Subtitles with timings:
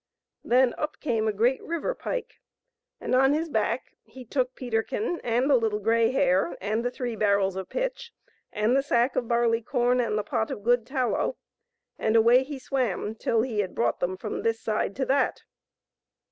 [0.43, 2.39] Then up came a great river pike,
[2.99, 7.15] and on his back he took Peterkin and the Little Grey Hare and the three
[7.15, 8.11] barrels of pitch
[8.51, 11.37] and the sack of barley corn and the pot of good tallow,
[11.99, 15.43] and away he swam till he had brought them from this side to that.